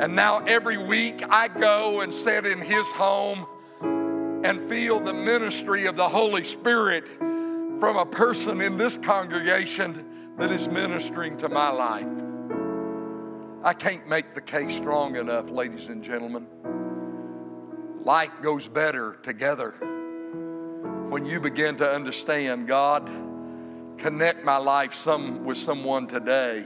[0.00, 3.46] And now every week I go and sit in his home
[3.82, 7.06] and feel the ministry of the Holy Spirit
[7.78, 12.08] from a person in this congregation that is ministering to my life.
[13.62, 16.46] I can't make the case strong enough, ladies and gentlemen.
[18.00, 19.72] Life goes better together
[21.10, 23.08] when you begin to understand God,
[23.98, 26.64] connect my life some, with someone today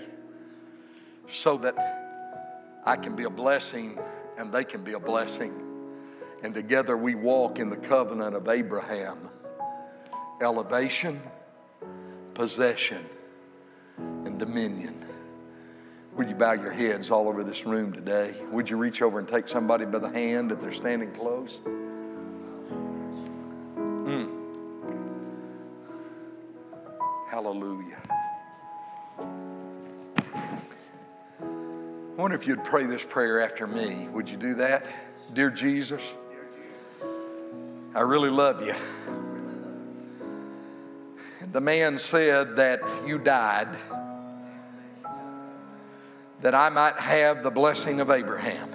[1.26, 1.74] so that
[2.84, 3.98] I can be a blessing
[4.38, 5.64] and they can be a blessing
[6.42, 9.30] and together we walk in the covenant of Abraham
[10.40, 11.20] elevation,
[12.34, 13.04] possession,
[13.96, 15.04] and dominion.
[16.14, 18.34] Would you bow your heads all over this room today?
[18.50, 21.60] Would you reach over and take somebody by the hand if they're standing close?
[27.40, 28.02] Hallelujah.
[31.40, 31.44] I
[32.16, 34.08] wonder if you'd pray this prayer after me.
[34.08, 34.84] Would you do that?
[35.32, 36.02] Dear Jesus,
[37.94, 38.74] I really love you.
[41.52, 43.68] The man said that you died
[46.40, 48.68] that I might have the blessing of Abraham.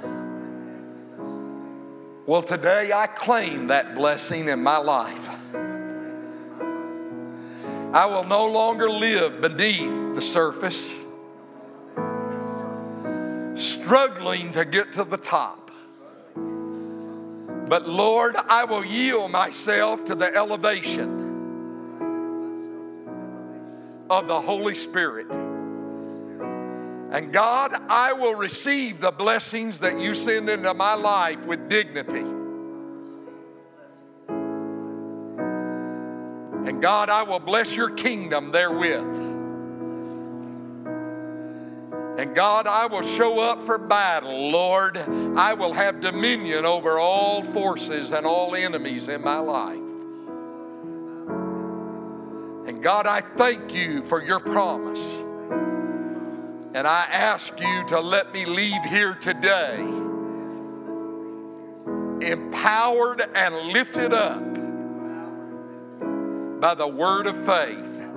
[2.25, 5.42] Well, today I claim that blessing in my life.
[7.93, 10.91] I will no longer live beneath the surface,
[13.53, 15.69] struggling to get to the top.
[16.35, 21.19] But Lord, I will yield myself to the elevation
[24.09, 25.29] of the Holy Spirit.
[27.11, 32.42] And God, I will receive the blessings that you send into my life with dignity.
[36.65, 39.33] And God, I will bless your kingdom therewith.
[42.17, 44.97] And God, I will show up for battle, Lord.
[44.97, 49.79] I will have dominion over all forces and all enemies in my life.
[52.67, 55.13] And God, I thank you for your promise.
[56.75, 59.79] And I ask you to let me leave here today
[62.21, 64.52] empowered and lifted up
[66.63, 68.07] by the word of faith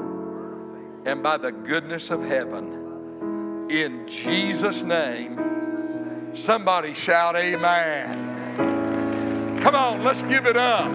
[1.05, 3.67] and by the goodness of heaven.
[3.69, 9.59] In Jesus' name, somebody shout, Amen.
[9.61, 10.93] Come on, let's give it up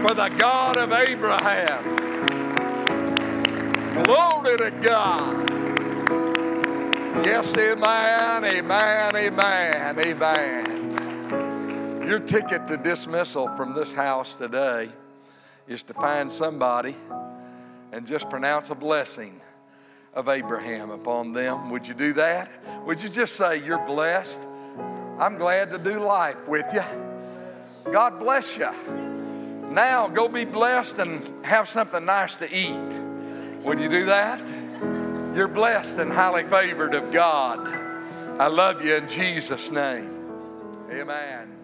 [0.00, 1.84] for the God of Abraham.
[4.04, 5.50] Glory to God.
[7.26, 10.77] Yes, amen, amen, amen, amen.
[12.08, 14.88] Your ticket to dismissal from this house today
[15.68, 16.96] is to find somebody
[17.92, 19.38] and just pronounce a blessing
[20.14, 21.68] of Abraham upon them.
[21.68, 22.50] Would you do that?
[22.86, 24.40] Would you just say, You're blessed?
[25.18, 27.92] I'm glad to do life with you.
[27.92, 28.70] God bless you.
[29.70, 33.02] Now go be blessed and have something nice to eat.
[33.64, 34.40] Would you do that?
[35.36, 37.68] You're blessed and highly favored of God.
[38.40, 40.14] I love you in Jesus' name.
[40.90, 41.57] Amen.